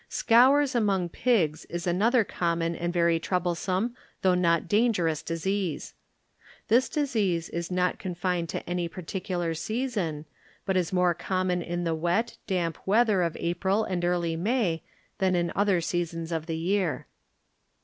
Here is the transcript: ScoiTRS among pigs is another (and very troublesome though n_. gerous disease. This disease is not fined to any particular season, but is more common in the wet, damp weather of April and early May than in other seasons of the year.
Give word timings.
ScoiTRS 0.09 0.73
among 0.73 1.09
pigs 1.09 1.65
is 1.65 1.85
another 1.85 2.25
(and 2.41 2.91
very 2.91 3.19
troublesome 3.19 3.95
though 4.23 4.33
n_. 4.33 4.67
gerous 4.67 5.23
disease. 5.23 5.93
This 6.69 6.89
disease 6.89 7.49
is 7.49 7.69
not 7.69 8.01
fined 8.17 8.49
to 8.49 8.67
any 8.67 8.87
particular 8.87 9.53
season, 9.53 10.25
but 10.65 10.75
is 10.75 10.91
more 10.91 11.13
common 11.13 11.61
in 11.61 11.83
the 11.83 11.93
wet, 11.93 12.37
damp 12.47 12.79
weather 12.87 13.21
of 13.21 13.37
April 13.39 13.83
and 13.83 14.03
early 14.03 14.35
May 14.35 14.81
than 15.19 15.35
in 15.35 15.51
other 15.55 15.79
seasons 15.81 16.31
of 16.31 16.47
the 16.47 16.57
year. 16.57 17.05